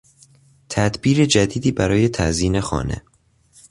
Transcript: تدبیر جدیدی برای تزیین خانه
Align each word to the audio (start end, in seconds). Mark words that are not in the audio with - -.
تدبیر 0.69 1.25
جدیدی 1.25 1.71
برای 1.71 2.09
تزیین 2.09 2.61
خانه 2.61 3.01